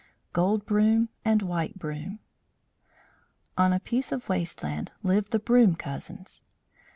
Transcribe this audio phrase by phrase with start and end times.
[0.33, 2.17] GOLD BROOM AND WHITE BROOM
[3.55, 6.41] On a piece of waste land lived the Broom cousins.